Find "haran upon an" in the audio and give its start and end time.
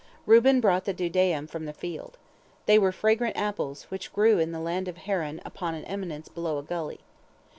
4.97-5.85